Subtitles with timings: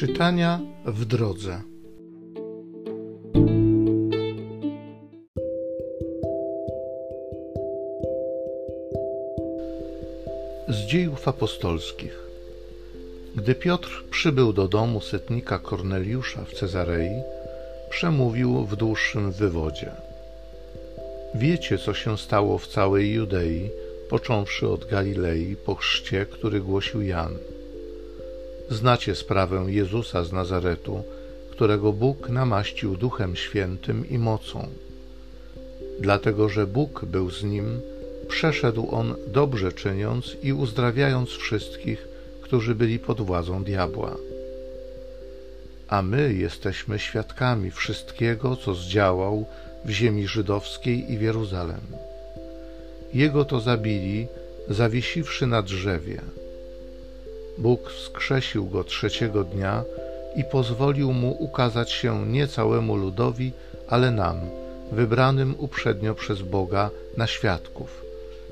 [0.00, 1.62] Czytania w drodze.
[10.68, 12.18] Z dziejów apostolskich.
[13.36, 17.22] Gdy Piotr przybył do domu setnika Korneliusza w Cezarei,
[17.90, 19.90] przemówił w dłuższym wywodzie.
[21.34, 23.70] Wiecie, co się stało w całej Judei,
[24.10, 27.38] począwszy od Galilei po chrzcie, który głosił Jan–
[28.70, 31.02] Znacie sprawę Jezusa z Nazaretu,
[31.50, 34.68] którego Bóg namaścił Duchem Świętym i mocą.
[36.00, 37.80] Dlatego, że Bóg był z nim,
[38.28, 42.08] przeszedł on dobrze czyniąc i uzdrawiając wszystkich,
[42.42, 44.16] którzy byli pod władzą diabła.
[45.88, 49.46] A my jesteśmy świadkami wszystkiego, co zdziałał
[49.84, 51.80] w ziemi żydowskiej i w Jeruzalem.
[53.14, 54.26] Jego to zabili,
[54.68, 56.20] zawiesiwszy na drzewie
[57.60, 59.84] Bóg wskrzesił go trzeciego dnia
[60.36, 63.52] i pozwolił mu ukazać się nie całemu ludowi,
[63.88, 64.36] ale nam,
[64.92, 68.04] wybranym uprzednio przez Boga na świadków,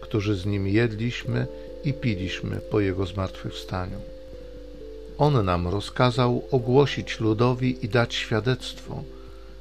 [0.00, 1.46] którzy z nim jedliśmy
[1.84, 3.98] i piliśmy po jego zmartwychwstaniu.
[5.18, 9.02] On nam rozkazał ogłosić ludowi i dać świadectwo,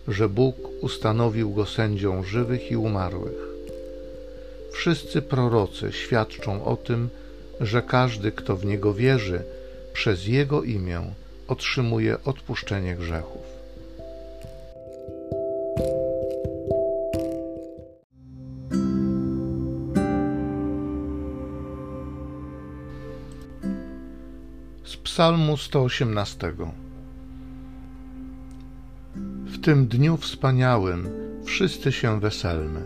[0.07, 3.49] że Bóg ustanowił go sędzią żywych i umarłych.
[4.71, 7.09] Wszyscy prorocy świadczą o tym,
[7.59, 9.43] że każdy, kto w Niego wierzy,
[9.93, 11.01] przez Jego imię
[11.47, 13.41] otrzymuje odpuszczenie grzechów.
[24.83, 26.53] Z Psalmu 118
[29.45, 31.09] W tym dniu wspaniałym
[31.45, 32.81] wszyscy się weselmy.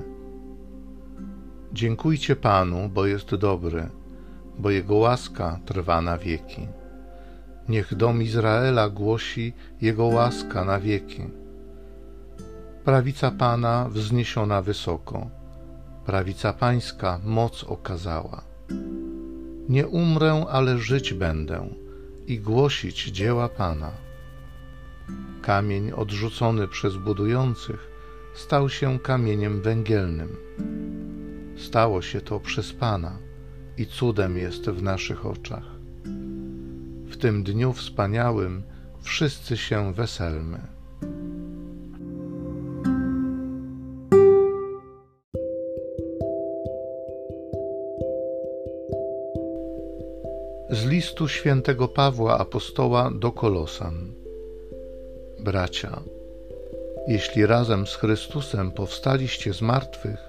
[1.74, 3.90] Dziękujcie Panu, bo jest dobry
[4.58, 6.68] bo Jego łaska trwa na wieki.
[7.70, 11.24] Niech dom Izraela głosi Jego łaska na wieki.
[12.86, 15.30] Prawica Pana wzniesiona wysoko,
[16.06, 18.42] prawica Pańska moc okazała.
[19.70, 21.70] Nie umrę, ale żyć będę
[22.28, 23.92] i głosić dzieła Pana.
[25.42, 27.88] Kamień odrzucony przez budujących
[28.36, 30.38] stał się kamieniem węgielnym.
[31.58, 33.18] Stało się to przez Pana
[33.78, 35.64] i cudem jest w naszych oczach.
[37.06, 38.64] W tym dniu wspaniałym
[39.02, 40.60] wszyscy się weselmy.
[50.70, 54.14] Z listu świętego Pawła apostoła do Kolosan.
[55.40, 56.02] Bracia,
[57.08, 60.20] jeśli razem z Chrystusem powstaliście z martwych,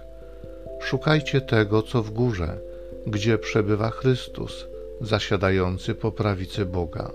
[0.81, 2.59] szukajcie tego, co w górze
[3.06, 4.66] gdzie przebywa Chrystus,
[5.00, 7.10] zasiadający po prawicy Boga.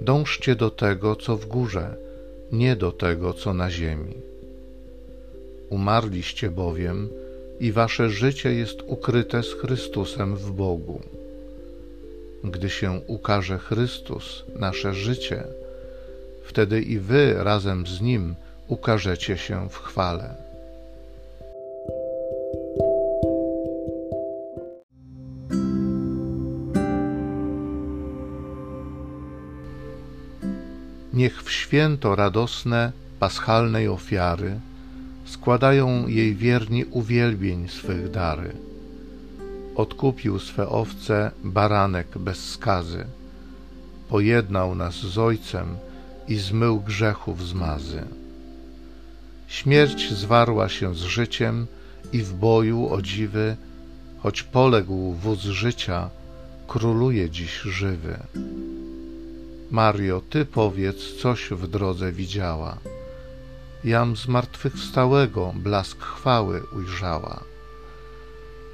[0.00, 1.96] Dążcie do tego, co w górze,
[2.52, 4.14] nie do tego, co na ziemi.
[5.70, 7.08] Umarliście bowiem
[7.60, 11.00] i wasze życie jest ukryte z Chrystusem w Bogu.
[12.44, 15.44] Gdy się ukaże Chrystus, nasze życie,
[16.42, 18.34] wtedy i wy razem z Nim
[18.68, 20.51] ukażecie się w chwale.
[31.22, 34.60] Niech w święto radosne paschalnej ofiary
[35.24, 38.52] składają jej wierni uwielbień swych dary.
[39.76, 43.04] Odkupił swe owce baranek bez skazy,
[44.08, 45.66] pojednał nas z Ojcem
[46.28, 48.02] i zmył grzechów zmazy.
[49.48, 51.66] Śmierć zwarła się z życiem
[52.12, 53.56] i w boju o dziwy,
[54.22, 56.10] choć poległ wóz życia,
[56.68, 58.18] króluje dziś żywy.
[59.72, 62.76] Mario, Ty powiedz, coś w drodze widziała.
[63.84, 67.44] Jam zmartwychwstałego blask chwały ujrzała.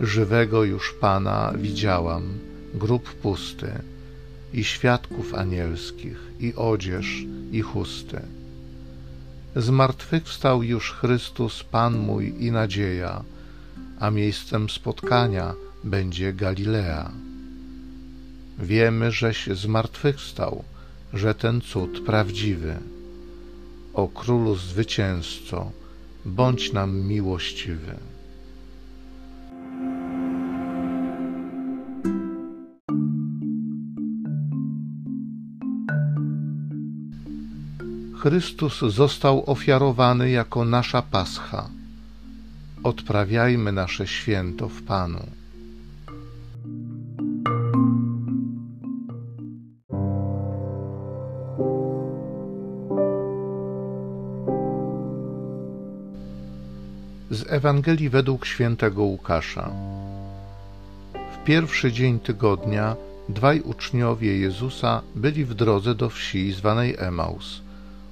[0.01, 2.39] Żywego już Pana widziałam,
[2.75, 3.73] grób pusty,
[4.53, 8.21] i świadków anielskich, i odzież, i chusty.
[9.57, 13.25] Zmartwychwstał już Chrystus, Pan mój i nadzieja,
[14.01, 15.55] a miejscem spotkania
[15.85, 17.11] będzie Galilea.
[18.59, 20.65] Wiemy, żeś zmartwychwstał,
[21.15, 22.77] że ten cud prawdziwy.
[23.95, 25.71] O królu zwycięzco,
[26.25, 27.95] bądź nam miłościwy.
[38.19, 41.69] Chrystus został ofiarowany jako nasza pascha.
[42.83, 45.38] Odprawiajmy nasze święto w Panu.
[57.31, 59.71] Z Ewangelii według świętego Łukasza.
[61.13, 62.97] W pierwszy dzień tygodnia
[63.29, 67.61] dwaj uczniowie Jezusa byli w drodze do wsi zwanej Emaus,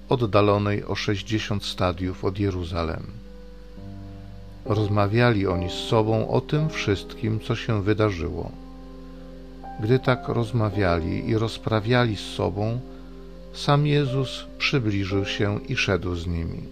[0.09, 3.03] oddalonej o sześćdziesiąt stadiów od Jeruzalem.
[4.65, 8.51] Rozmawiali oni z sobą o tym wszystkim, co się wydarzyło.
[9.81, 12.81] Gdy tak rozmawiali i rozprawiali z sobą,
[13.57, 16.63] sam Jezus przybliżył się i szedł z nimi.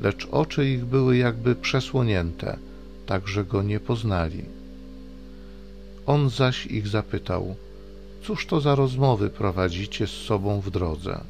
[0.00, 2.56] Lecz oczy ich były jakby przesłonięte,
[3.06, 4.44] tak że go nie poznali.
[6.06, 7.56] On zaś ich zapytał:
[8.22, 11.20] Cóż to za rozmowy prowadzicie z sobą w drodze?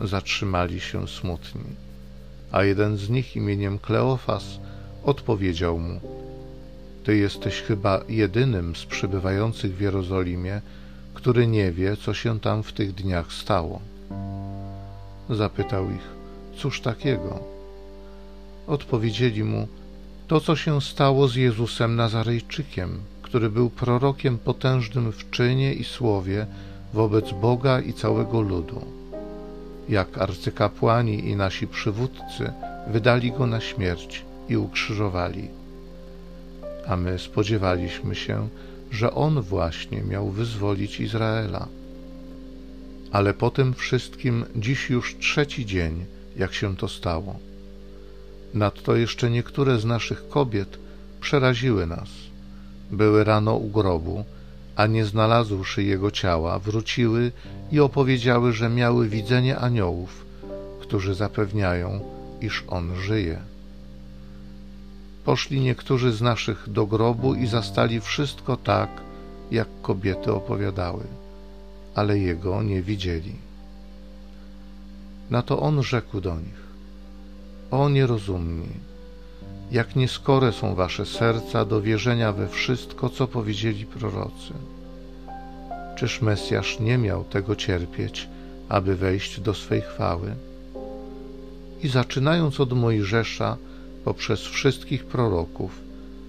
[0.00, 1.64] Zatrzymali się smutni,
[2.52, 4.44] a jeden z nich imieniem Kleofas
[5.04, 6.00] odpowiedział mu:
[7.04, 10.60] Ty jesteś chyba jedynym z przybywających w Jerozolimie,
[11.14, 13.80] który nie wie, co się tam w tych dniach stało.
[15.30, 16.08] Zapytał ich,
[16.56, 17.38] cóż takiego?
[18.66, 19.68] Odpowiedzieli mu,
[20.28, 26.46] to co się stało z Jezusem Nazarejczykiem, który był prorokiem potężnym w czynie i słowie
[26.94, 28.84] wobec Boga i całego ludu.
[29.88, 32.52] Jak arcykapłani i nasi przywódcy
[32.86, 35.48] wydali go na śmierć i ukrzyżowali.
[36.86, 38.48] A my spodziewaliśmy się,
[38.90, 41.68] że on właśnie miał wyzwolić Izraela.
[43.12, 46.04] Ale po tym wszystkim dziś już trzeci dzień,
[46.36, 47.38] jak się to stało.
[48.54, 50.78] Nadto jeszcze niektóre z naszych kobiet
[51.20, 52.08] przeraziły nas.
[52.90, 54.24] Były rano u grobu,
[54.76, 57.32] a nie znalazłszy jego ciała, wróciły
[57.72, 60.24] i opowiedziały, że miały widzenie aniołów,
[60.80, 62.00] którzy zapewniają,
[62.40, 63.53] iż on żyje.
[65.24, 68.90] Poszli niektórzy z naszych do grobu i zastali wszystko tak,
[69.50, 71.04] jak kobiety opowiadały,
[71.94, 73.34] ale jego nie widzieli.
[75.30, 76.64] Na to on rzekł do nich:
[77.70, 78.68] O nierozumni,
[79.70, 84.54] jak nieskore są wasze serca do wierzenia we wszystko, co powiedzieli prorocy.
[85.96, 88.28] Czyż Mesjasz nie miał tego cierpieć,
[88.68, 90.34] aby wejść do swej chwały?
[91.82, 93.56] I zaczynając od Mojżesza,
[94.04, 95.80] poprzez wszystkich proroków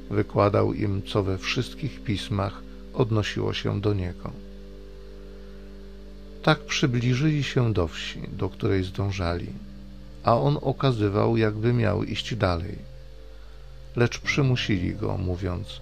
[0.09, 2.61] wykładał im, co we wszystkich pismach
[2.93, 4.31] odnosiło się do niego.
[6.43, 9.47] Tak przybliżyli się do wsi, do której zdążali,
[10.23, 12.77] a on okazywał, jakby miał iść dalej.
[13.95, 15.81] Lecz przymusili go, mówiąc: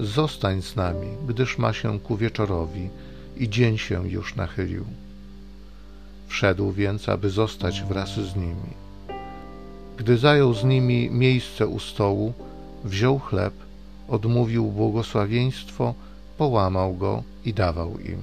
[0.00, 2.88] Zostań z nami, gdyż ma się ku wieczorowi
[3.36, 4.84] i dzień się już nachylił.
[6.28, 8.87] Wszedł więc, aby zostać wraz z nimi.
[9.98, 12.32] Gdy zajął z nimi miejsce u stołu,
[12.84, 13.54] wziął chleb,
[14.08, 15.94] odmówił błogosławieństwo,
[16.38, 18.20] połamał go i dawał im.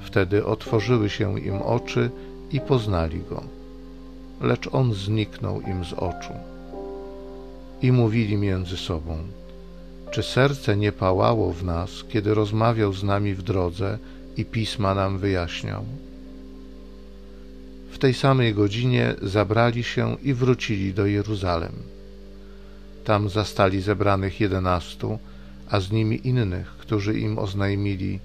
[0.00, 2.10] Wtedy otworzyły się im oczy
[2.52, 3.42] i poznali go,
[4.40, 6.32] lecz on zniknął im z oczu.
[7.82, 9.18] I mówili między sobą:
[10.10, 13.98] Czy serce nie pałało w nas, kiedy rozmawiał z nami w drodze
[14.36, 15.84] i pisma nam wyjaśniał?
[17.92, 21.72] W tej samej godzinie zabrali się i wrócili do Jeruzalem.
[23.04, 25.18] Tam zastali zebranych jedenastu,
[25.70, 28.18] a z nimi innych, którzy im oznajmili: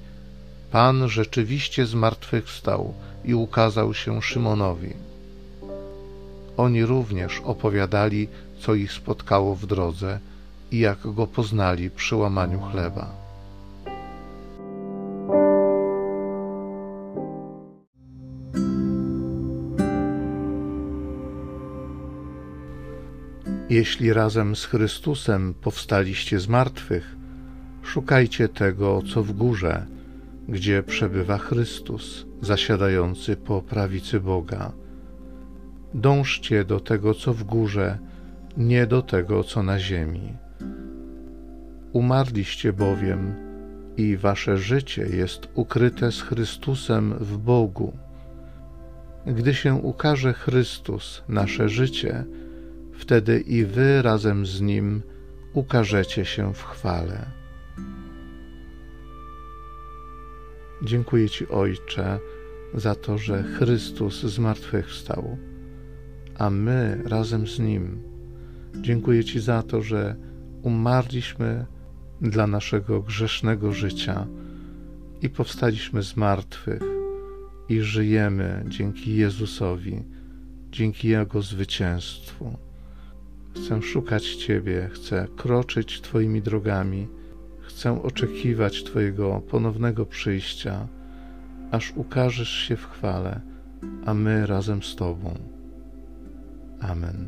[0.72, 2.94] Pan rzeczywiście zmartwychwstał
[3.26, 4.94] i ukazał się Szymonowi.
[6.58, 8.28] Oni również opowiadali,
[8.60, 10.20] co ich spotkało w drodze
[10.72, 13.27] i jak go poznali przy łamaniu chleba.
[23.70, 27.16] Jeśli razem z Chrystusem powstaliście z martwych,
[27.84, 29.86] szukajcie tego, co w górze,
[30.50, 34.72] gdzie przebywa Chrystus, zasiadający po prawicy Boga.
[35.94, 37.98] Dążcie do tego, co w górze,
[38.58, 40.34] nie do tego, co na ziemi.
[41.94, 43.34] Umarliście bowiem
[43.98, 47.98] i wasze życie jest ukryte z Chrystusem w Bogu.
[49.26, 52.26] Gdy się ukaże Chrystus, nasze życie,
[52.98, 55.02] wtedy i wy razem z Nim
[55.54, 57.26] ukażecie się w chwale.
[60.84, 62.20] Dziękuję Ci, Ojcze,
[62.74, 65.38] za to, że Chrystus zmartwychwstał,
[66.38, 68.04] a my razem z Nim.
[68.82, 70.16] Dziękuję Ci za to, że
[70.62, 71.66] umarliśmy
[72.22, 74.28] dla naszego grzesznego życia
[75.22, 76.82] i powstaliśmy z martwych
[77.70, 80.04] i żyjemy dzięki Jezusowi,
[80.72, 82.67] dzięki Jego zwycięstwu.
[83.58, 87.08] Chcę szukać Ciebie, chcę kroczyć Twoimi drogami,
[87.62, 90.88] chcę oczekiwać Twojego ponownego przyjścia,
[91.72, 93.42] aż ukażesz się w chwale,
[94.06, 95.34] a my razem z Tobą.
[96.82, 97.28] Amen.